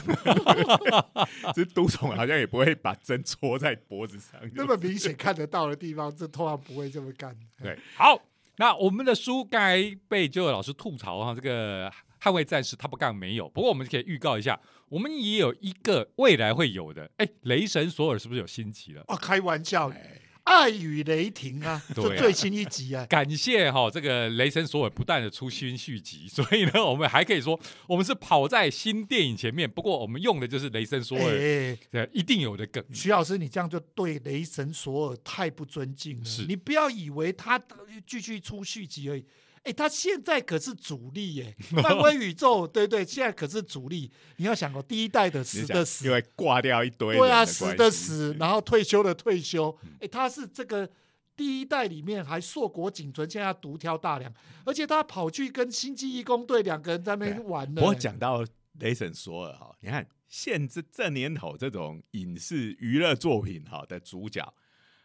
[1.55, 4.41] 这毒虫好像也不会把针戳在脖子上。
[4.55, 7.35] 那么明显看得到的地方，这通常不会这么干。
[7.63, 8.21] 对，好，
[8.57, 14.59] 那我们的书刚才被九九老师吐槽哈，这个捍卫战士他不干没有，不过我们可以预告一下，
[14.91, 17.11] 我们也有一个未来会有的。
[17.17, 19.03] 哎，雷神索尔是不是有新集了？
[19.07, 29.71] 啊，开玩笑，哎爱与雷霆啊， 对啊最新一集啊，感谢哈、这个雷神索尔不断的出新续集， 所以呢，我们还可以说我们是跑在新电影前面。
[29.71, 32.83] 不过我们用的就是雷神索尔哎，呃一定有的梗。
[32.93, 36.25] 徐老师，你这样就对雷神索尔太不尊敬了。
[36.25, 37.61] 是你不要以为他
[38.05, 39.25] 继续出续集而已。
[39.63, 44.11] 哎，他现在可是主力耶， 漫威宇宙，对对，现在可是主力。
[44.37, 49.77] 你要想哦，第一代的死的死因，为挂掉一堆人对啊，死的死，然后退休的退休。
[50.01, 50.89] 哎，他是这个
[51.37, 54.33] 第一代里面还硕果仅存，现在独挑大梁，
[54.65, 57.81] 而且他跑去跟星际义工队两个人在那边玩呢。
[57.81, 58.43] 不过讲到
[58.79, 64.55] 雷神索尔哈，你看现这这年头这种影视娱乐作品哈的主角，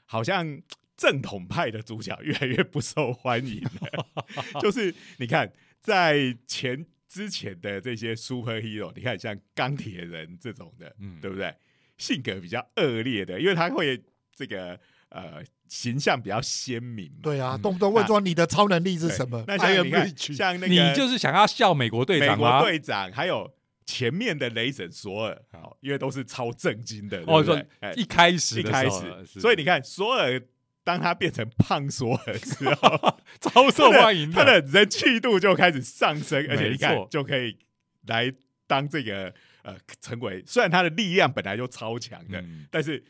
[0.05, 0.61] 好像
[0.97, 4.05] 正统派的主角越来越不受欢迎了。
[4.61, 11.53] 就是你看在前之前的这些 super hero，你看像钢铁人这种的，嗯对不对？
[11.97, 14.01] 性格比较恶劣的，因为他会
[14.35, 14.77] 这个
[15.09, 17.19] 呃形象比较鲜明嘛。
[17.23, 19.43] 对啊，嗯动不动问说你的超能力是什么？
[19.47, 22.61] 那 I 像 am 你看，像那个你就是想要笑美国队美国？
[22.61, 23.53] 队长，还有
[23.85, 27.65] 前面的雷神索尔，好，因为都是超震惊的，对不对？
[27.79, 30.41] 哎，一开始一开始，所以你看索尔。
[30.85, 37.57] 当他变成胖索尔之后， 超受欢迎他的人气度就开始上升，而且你看就可以
[38.05, 38.31] 来
[38.67, 42.67] 当这个呃，成为虽然他的力量本来就超强的，嗯。
[42.69, 43.03] 但是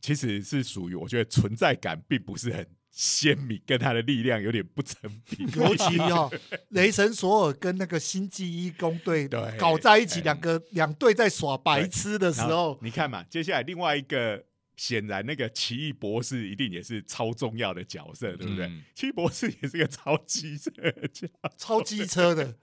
[0.00, 5.44] 其实是属于我觉得存在感并不是很鲜明，跟他的力量有点不成比。
[5.44, 5.52] 例。
[5.62, 6.28] 尤其哦、
[6.70, 14.44] 雷神索尔跟那个星际一公队对搞在一起，哎两个两队在耍白痴的时候，你看嘛，接下来另外一个，
[14.76, 18.66] 显然那个奇异博士一定也是超重要的角色，对不对？
[18.66, 20.94] 嗯奇异博士也是个超机车的
[21.56, 22.56] 超机车的，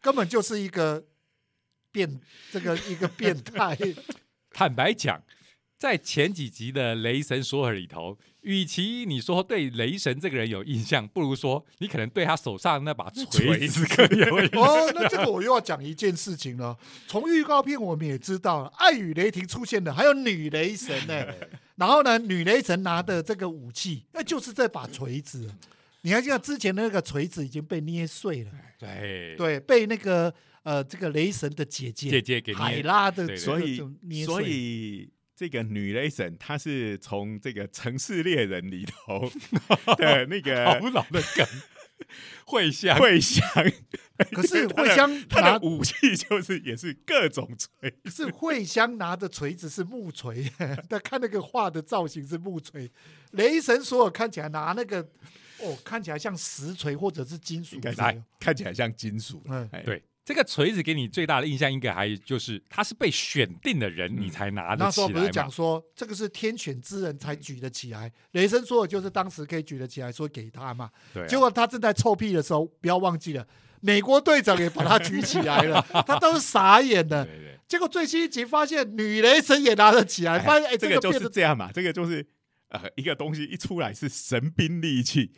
[0.00, 1.06] 根本就是一个
[1.90, 3.76] 变这个一个变态。
[4.50, 5.22] 坦白讲，
[5.78, 14.60] 在前几集的雷神索尔里头，与其你说对雷神这个人有印象，不如说你可能对他手上那把锤锤子更有印象。
[14.60, 16.76] 哦，那这个我又要讲一件事情了。
[17.06, 21.24] 从预告片我们也知道了，爱与雷霆出现的，还有女雷神呢、
[21.76, 25.48] 然后呢，女雷神拿的这个武器，那就是这把锤子。
[26.00, 30.32] 你看，像之前的那个锤子已经被捏碎了，对对，被那个
[30.64, 33.80] 呃这个雷神的姐姐姐姐给海拉的所以
[34.24, 39.30] 所以这个女雷神她是从这个城市猎人里头
[39.94, 41.46] 的那个古老的梗，
[42.44, 42.98] 会香。
[42.98, 43.40] 会香，
[44.32, 50.50] 可是 她的惠香她拿的武器就是也是各种锤， 是惠香拿的锤子是木锤，
[50.88, 52.90] 但看那个画的造型是木锤。
[53.30, 55.00] 雷神索尔看起来拿那个
[55.60, 57.78] 哦，看起来像石锤或者是金属
[58.40, 59.40] 看起来像金属。
[59.46, 59.68] 嗯。
[59.70, 59.82] 哎。
[59.82, 65.50] 对这个锤子给你最大的印象，应该还就是他是被选定的人，你才拿得起来那时候不是讲嘛。
[65.50, 70.90] 说这个是天选之人才举得起来，雷神说的就是当时可以举得起来，说给他嘛。
[71.14, 73.46] 对啊，结果他正在臭屁的时候，不要忘记了，
[73.80, 77.24] 美国队长也把他举起来了， 他都是傻眼的。
[77.24, 82.26] 对对结果最新一集发现女雷神也拿得起来，发现哎，这个就是这样嘛，这个就是
[82.68, 85.32] 呃一个东西一出来是神兵利器，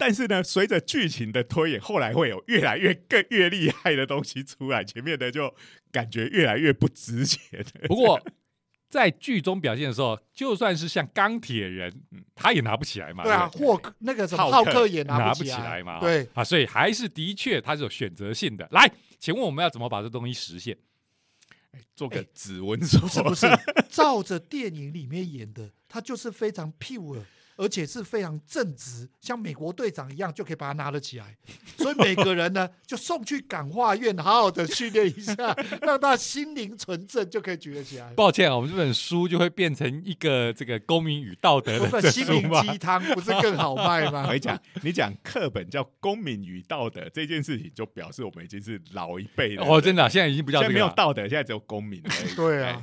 [0.00, 5.54] 但是呢，随着剧情的推演，后来会有越来越更越厉害的东西出来，前面的就
[5.92, 7.62] 感觉越来越不值钱。
[7.86, 8.18] 不过
[8.88, 12.02] 在剧中表现的时候，就算是像钢铁人，
[12.34, 13.24] 他也拿不起来嘛。
[13.24, 16.00] 对啊，霍克那个什么浩克也拿不起来嘛。
[16.00, 18.66] 对，啊，所以还是的确他是有选择性的。
[18.70, 20.74] 来，请问我们要怎么把这东西实现？
[21.94, 23.46] 做个指纹锁，不是不是，
[23.90, 27.20] 照着电影里面演的，他就是非常 pure，
[27.60, 31.36] 而且是非常正直，像美国队长一样就可以把它拿得起来。
[31.76, 38.10] 所以每个人呢，就送去感化院，好好的训练一下，让他心灵纯正，就可以举得起来。
[38.14, 42.50] 抱歉啊，我们这本书就会变成一个这个公民与道德不的 心灵。
[42.62, 44.36] 鸡汤，不是更好卖吗 我跟？
[44.36, 49.66] 你讲，你讲课本叫“公民与道德”这件事情，就表示我们已经是老一辈了。
[49.66, 52.34] 哦，真的啊、现在已经不叫没有道德，现在只有公民而已。
[52.34, 52.80] 对啊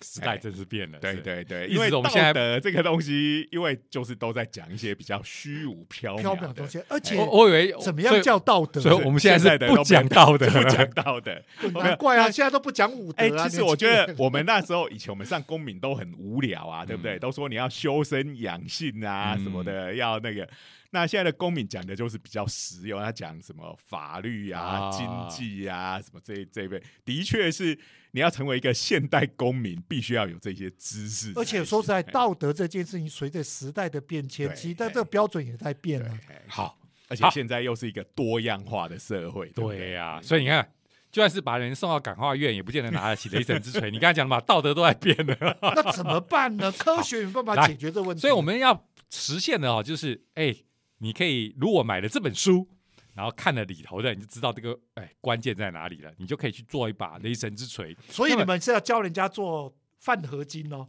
[0.00, 0.98] 时代真是变了。
[0.98, 8.80] 对是对对，因为道思我们现在德这个东西，因为就是都在讲一些比较虚无缥缈的东西，而且我我以为怎么样叫道德？
[8.80, 9.04] 所以？
[9.04, 10.90] 我们现在是不讲道德 不讲。
[10.90, 11.40] 道德。
[11.74, 13.48] 难怪啊，现在都不讲武德。
[13.48, 17.16] 其实我觉得我们那时候以前我们上公民都很无聊啊，对不对？
[17.16, 20.48] 嗯都说你要修身养性啊嗯什么的，要那个。
[20.94, 27.78] 那现在的公民讲的就是比较实用，他讲什么法律啊、啊经济啊什么这这一类，的确是
[28.10, 31.32] 你要成为一个现代公民，必须要有这些知识。
[31.34, 36.18] 而且说实在，哎道德这件事情随着时代的变迁，其实但这个标准也在变对了。
[36.28, 36.78] 哎好，
[37.08, 40.70] 而且好现在又是一个多样化的社会，对呀、所以你看，
[41.10, 43.90] 就算是把人送到感化院，也不见得拿得起雷神之锤。
[43.90, 46.70] 你刚才讲的嘛，道德都在变的，那怎么办呢？
[46.78, 48.20] 科学有办法解决这个问题。
[48.20, 50.54] 所以我们要实现的哦，就是哎，
[51.02, 52.64] 你可以如果买了这本书，
[53.12, 57.96] 然后看了里头的，你就知道这个哎关键在哪里了，你就可以去做一把雷神之锤。
[58.08, 60.86] 所以你们是要教人家做饭合金哦，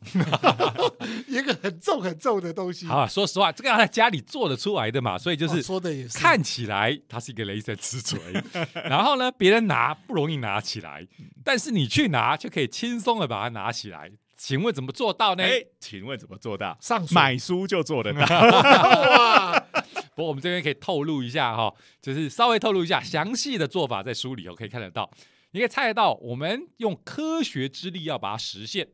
[1.27, 2.85] 一个很重很重的东西。
[2.85, 8.19] 好、啊，说实话，这个要在家里做得出来的嘛，所以就哦是说的也是，看起来它是一个雷神之锤，
[8.85, 11.07] 然后呢，别人拿不容易拿起来，
[11.43, 14.11] 但是你去拿就可以轻松的把它拿起来。
[14.35, 15.43] 请问怎么做到呢？
[15.43, 16.77] 哎，请问怎么做到？
[16.81, 18.25] 上水买书就做得到。
[20.13, 25.09] 哇，不过我们这边可以透露一下哈，就是稍微透露一下详细的做法，在书里哦可以看得到。
[25.51, 28.87] 你可以猜得到，我们用科学之力要把它实现，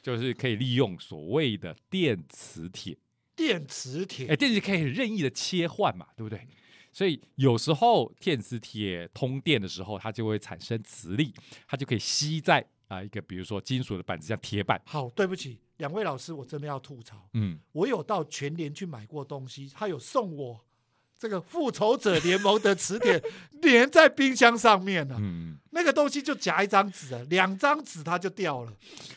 [0.00, 2.96] 就是可以利用所谓的电磁铁。
[3.34, 6.46] 电磁铁哎，铁电磁铁可以任意的切换嘛，对不对？
[6.92, 11.32] 所以有时候电磁铁通电的时候，它就会产生磁力，
[11.66, 14.80] 它就可以吸在啊、一个比如说金属的板子，像铁板。
[14.84, 17.28] 好，对不起，两位老师，我真的要吐槽。
[17.34, 20.64] 嗯，我有到全联去买过东西，他有送我
[21.18, 23.22] 这个复仇者联盟的磁铁
[23.62, 28.72] 粘在冰箱上面呢、嗯，那个东西就夹一张纸啊，两张纸它就掉了。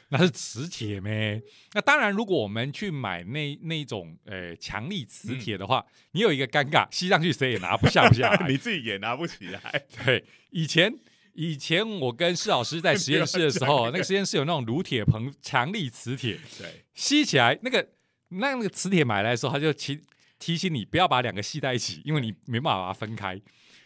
[0.09, 1.41] 那是磁铁咩？
[1.73, 8.47] 那当然，如果我们去买那那一种呃强力磁铁的话，你有一个尴尬，吸上去谁也拿不下不下来。
[8.49, 10.93] 你自己也拿不起来，对，以前
[11.33, 17.87] 以前我跟施老师在实验室的时候，那个实验室有那种炉铁棚强力磁铁，对，吸起来那个
[18.29, 19.99] 那那个磁铁买来的时候，他就提
[20.39, 23.39] 提醒你不要把两个吸在一起，因为你没办法把它分开。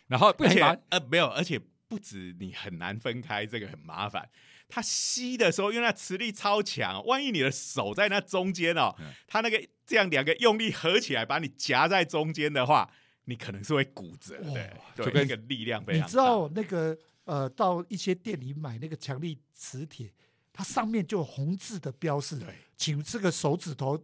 [0.08, 4.30] 然后不而且呃没有，而且不止你很难分开，这个很麻烦。
[4.68, 12.90] 它吸的时候，因为它磁力超强，万一你的手在那中间哦嗯，它那个这样两个用力合起来，把你夹在中间的话，
[13.26, 14.74] 你可能是会骨折的。
[14.96, 16.06] 就跟那个力量非常大。
[16.06, 20.12] 你知道那个呃，到一些店里买那个强力磁铁，
[20.54, 22.40] 它上面就有红字的标示，
[22.78, 23.98] 请这个手指头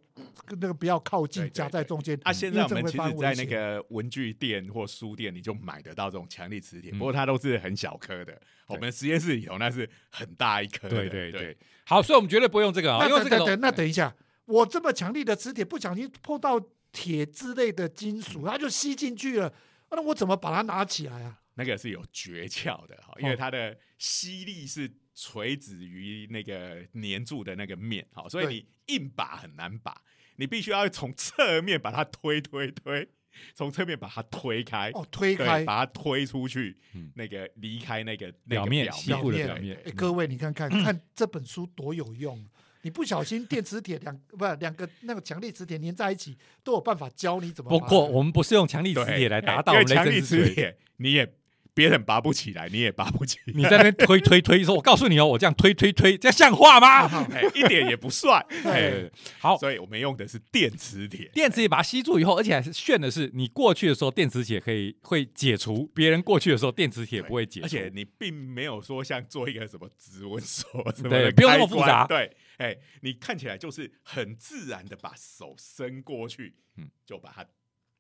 [0.46, 2.20] 跟那个不要靠近，夹在中间。
[2.24, 8.40] 啊，现在我们其实，在那个文具店或书店，你就买得到这种强力磁铁，嗯不过它都是很小颗的。
[8.68, 10.90] 我们实验室里头那是很大一颗。
[10.90, 14.16] 对对对，好，所以我们绝对不用这个啊，那因为这个那等一下，
[14.46, 16.60] 我这么强力的磁铁不小心碰到
[16.92, 19.54] 铁之类的金属，它就吸进去了。
[19.92, 21.38] 那我怎么把它拿起来啊？
[21.62, 30.02] 那个是有诀窍的哈，因为它的吸力是垂直于那个粘住的那个面，好，所以你硬把很难把，
[30.38, 33.08] 你必须要从侧面把它推推推，
[33.54, 42.44] 从侧面把它推开，哦，推，开把它推出去，嗯那个离开那个那表面吸附的表面哎，各位你看看看这本书多有用。
[42.84, 47.70] 你不小心电磁铁两不两个那个强力磁铁粘在一起，都有办法教你怎么。
[47.70, 50.22] 不过我们不是用强力磁对铁来达哎到我们雷因为强力。
[50.22, 51.32] 磁铁，你也
[51.74, 57.08] 别人拔不起来，你也拔不起来，你在那边推推推，说我告诉你哦，我这样推推推，这样像话吗？
[57.34, 58.46] 哎，一点也不帅。
[58.66, 59.10] 哎，
[59.40, 61.30] 好，所以我们用的是电磁铁。
[61.34, 67.66] 电磁铁把它吸住以后，而且还是炫的是，你过去的时候电磁铁可以会解除，别人过去的时候电磁铁不会解除。
[67.66, 77.46] 而且你并没有说像做一个什么指纹锁什么的 对不用那么复杂对，哎，你看起来就是很自然的把手伸过去，嗯嗯，就把它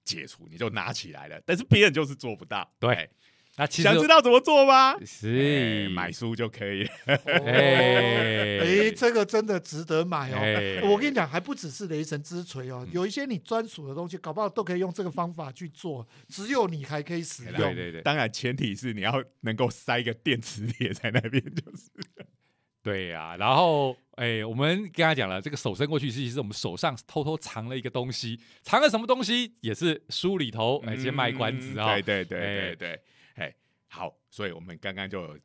[0.03, 1.41] 解除，你就拿起来了。
[1.45, 2.69] 但是别人就是做不到。
[2.79, 3.09] 对哎
[3.61, 4.97] 那其实想知道怎么做吗？
[5.05, 5.85] 是。
[5.87, 6.83] 哎买书就可以。
[7.05, 8.59] 哎。
[8.59, 10.37] 哎，这个真的值得买哦！
[10.41, 10.81] 哎。
[10.81, 12.89] 我跟你讲，还不只是雷神之锤哦，嗯。
[12.91, 17.53] 有一些你专属的东西，搞不好都可以用这个方法去做，只有你还可以使用。
[17.53, 18.01] 对对对。
[18.01, 21.91] 当然前提是你要能够塞一个电磁铁在那边，就是。
[22.83, 29.53] 对呀、然后哎，我们刚才讲了，这个手伸过去，其实我们手上偷偷藏了一个东西，藏了什么东西？
[29.61, 32.75] 也是书里头哎先卖关子啊、嗯对对对哎。
[32.75, 32.75] 对。
[32.75, 32.99] 对，哎，
[33.93, 35.37] 好，所以我们刚刚就有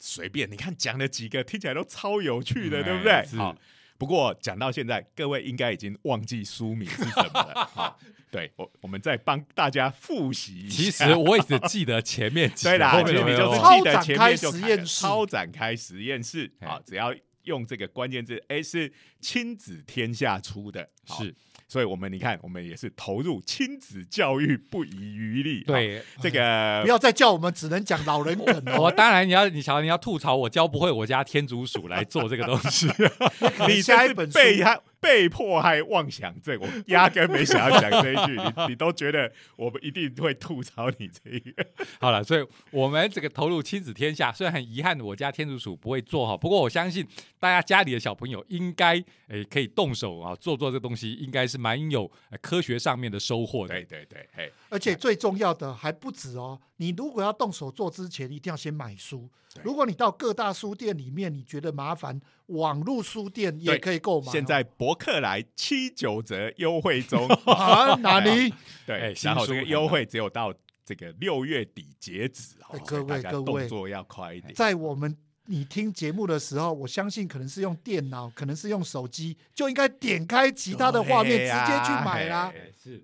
[0.00, 3.38] 随便你看讲了几个，听起来都超有趣的，嗯对不对？
[3.38, 3.54] 好，
[3.98, 7.66] 不过讲到现在，各位应该已经忘记书名是什么了。
[7.74, 10.82] 好，对我我们再帮大家复习一下。
[10.82, 15.02] 其实我也只记得前面几个 对啦，后面就是记得前面就开实验室。
[15.02, 16.50] 超展开实验室。
[16.60, 16.68] 哎。
[16.68, 18.90] 好，只要用这个关键字，哎，是
[19.20, 21.34] 亲子天下出的，好是
[21.72, 25.64] 所以我们你看，我们也是投入亲子教育不遗余力。
[25.64, 26.02] 对。
[26.20, 28.92] 这个 不要再叫我们只能讲老人 梗我哦。
[28.94, 32.90] 当然你要你想你要吐槽我教不会我家天竺鼠来做这个东西，
[33.66, 41.66] 你下一本书背他被迫害妄想症，我压根没想要讲这一句，你 你都觉得我们一定会吐槽你这一个。
[42.00, 47.04] 好了，所以我们这个投入亲子天下，虽然很遗憾我家天竺鼠不会做哈，不过我相信
[47.40, 48.94] 大家家里的小朋友应该
[49.26, 53.74] 诶可以动手啊做做这东西，应该是蛮有、呃科学上面的收获的。
[53.74, 59.28] 对对 对，嘿，而且最重要的还不止哦，你如果要动手做之前，一定要先买书。
[59.62, 64.32] 如果你到各大书店里面，你觉得麻烦，网络书店也可以购买哦。
[64.32, 68.52] 现在博客来七九折优惠中， 啊，哪里？
[68.86, 70.52] 对然后这个优惠只有到
[70.84, 73.62] 这个六月底截止哦哎，各位各位。
[73.62, 74.52] 动作要快一点。
[74.54, 75.16] 在我们
[75.46, 82.52] 你听节目的时候，我相信可能是用电脑，可能是用手机，就应该点开其他的画面，直接去买啦。
[82.82, 83.02] 是，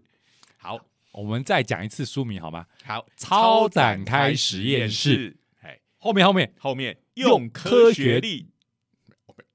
[0.57, 0.79] 好。
[1.11, 2.67] 我们再讲一次书名好吗？
[2.85, 6.53] 好，超展开实验室，哎，后面后面。
[6.59, 6.97] 后面。
[7.15, 8.49] 用用科科学学力，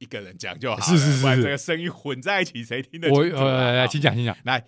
[0.03, 1.21] 一个人讲就好了，是是是是。
[1.21, 3.43] 不然这个声音混在一起，谁听得清我楚啊？
[3.43, 4.37] 呃，好请讲请讲。
[4.43, 4.65] 来，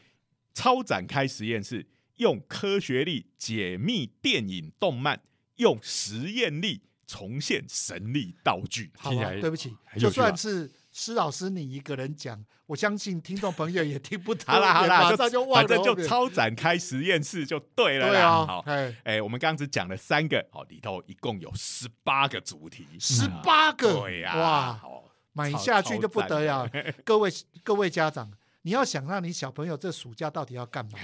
[0.54, 5.22] 超展开实验室用科学力解密电影动漫，
[5.58, 8.92] 用实验力重现神力道具。
[8.98, 18.12] 好啊，听起来对不起，就算是施老师你一个人讲，我相信听众朋友也听不懂，好啦好啦，马上就反正就超展开实验室就对了啦。
[18.12, 25.04] 对啊好，，哎，哎，我们刚刚只讲了三个，哦，里头一共有十八个主题，十八个，对呀，哇，好
[25.36, 26.68] 买下去就不得了。
[27.04, 27.30] 各位
[27.62, 28.32] 各位家长，
[28.62, 30.98] 你要想让你小朋友这暑假到底要干嘛？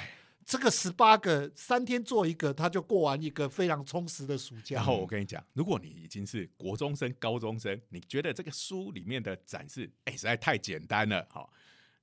[0.44, 4.78] 这个十八个三天做一个，他就过完一个非常充实的暑假。
[4.78, 11.54] 然后我跟你讲，如果你已经是国中生、高中生，你觉得这个书里面的展示，哎，实在太简单了，好，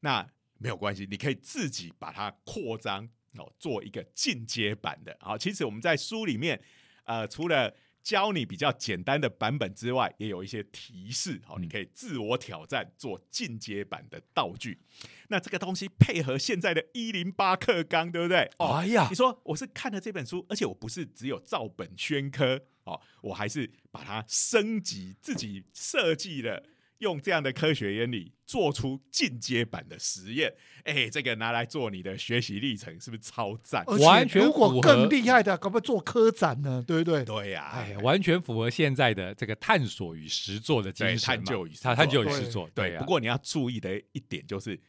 [0.00, 0.26] 那
[0.58, 3.06] 没有关系，你可以自己把它扩张
[3.36, 5.16] 哦，做一个进阶版的。
[5.20, 6.58] 好，其实我们在书里面，
[7.04, 7.74] 呃，除了
[8.08, 14.80] 教你比较简单的版本之外，也有一些提示，好，你可以自我挑战做进阶版的道具。
[15.28, 18.50] 那这个东西配合现在的一零八课纲，对不对？
[18.56, 26.64] 哦，哎呀你，说我是看了这本书，而且我不是只有照本宣科哦，我还是把它升级，自己设计了，
[26.98, 30.54] 用这样的科学原理做出进阶版的实验。
[30.84, 33.84] 哎，这个拿来做你的学习历程，是不是超赞？
[33.86, 36.82] 完全如果符合更厉害的，搞不好做科展呢？
[36.86, 37.24] 对不对？
[37.24, 42.96] 对呀、哎，完全符合现在的这个探索与实作的精神嘛，探究与实探探究作与实作，对。
[42.96, 44.80] 啊不过你要注意的一点就是。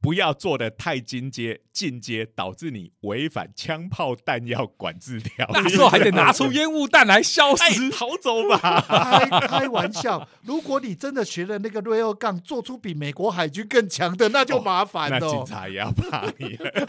[0.00, 5.52] 不要做的太进阶，进阶导致你违反枪炮弹药管制条例。
[5.54, 7.90] 那时候还得拿出烟雾弹来消哎失。
[7.90, 8.80] 逃走吧！
[8.88, 11.82] 开开玩笑，如果你真的学了那个
[12.14, 15.18] 杠，做出比美国海军更强的，那就麻烦那。
[15.20, 16.86] 警察也要怕你了。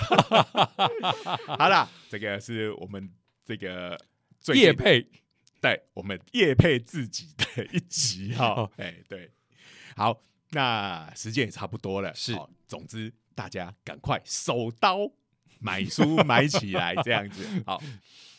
[1.57, 3.09] 好啦，这个是我们
[3.43, 3.99] 这个
[4.39, 5.07] 最近叶配
[5.59, 8.71] 对我们叶配自己的一集哈哦。
[8.77, 9.31] 哎，对，
[9.95, 10.21] 好，
[10.51, 12.13] 那时间也差不多了。
[12.13, 15.09] 是好总之大家赶快手刀
[15.59, 17.45] 买书 买起来，这样子。
[17.65, 17.81] 好，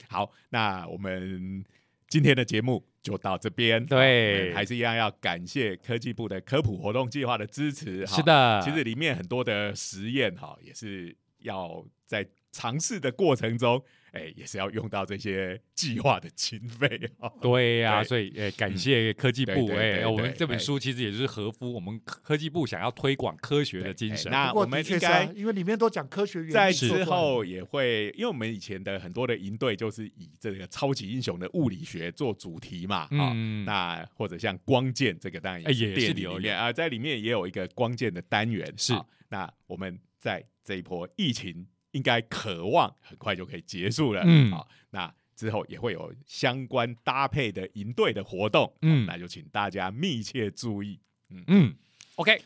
[0.08, 1.64] 好，那我们
[2.08, 3.84] 今天的节目就到这边。
[3.86, 8.04] 对还是一样要感谢科技部的科普活动计划的支持。
[8.06, 13.82] 哈是的，其实里面很多的实验哈，也是要在尝试的过程中，
[14.12, 17.32] 哎，也是要用到这些计划的经费哈。
[17.40, 24.30] 对呀、对所以诶，感谢科技部对对诶，我们这本哎书其实也是合乎我们科技部想要推广科学的精神。
[24.30, 44.50] 那我们应该因为里面都讲科学原理，在之后也会，因为我们以前的很多的营队就是以这个超级英雄的物理学做主题嘛，啊、嗯那或者像光剑这个当然哎也是电影有里面啊，在里面也有一个光剑的单元，是好那我们在这一波疫情应该渴望很快就可以结束了，嗯。
[44.50, 51.00] 好，那之后也会有相关搭配的营队的活动，嗯嗯，那就请大家密切注意。
[51.46, 51.74] 嗯
[52.16, 52.42] ，OK，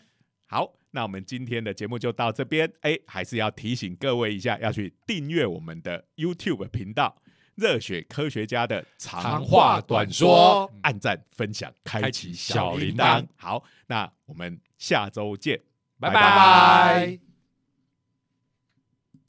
[0.46, 2.70] 好，那我们今天的节目就到这边。
[2.82, 7.16] 哎，还是要提醒各位一下，要去订阅我们的 YouTube 频道
[7.56, 10.28] “热血科学家”的长长话话短短说。
[10.28, 13.22] 说，按赞、分享、开开启启小小铃铃铛。
[13.22, 13.26] 铛。
[13.36, 15.60] 好，那我们下周见，
[15.98, 17.33] 拜拜拜。